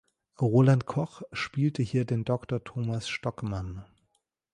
Roland 0.41 0.87
Koch 0.87 1.21
spielte 1.31 1.83
hier 1.83 2.05
den 2.05 2.23
Doktor 2.25 2.63
Thomas 2.63 3.07
Stockmann. 3.07 3.85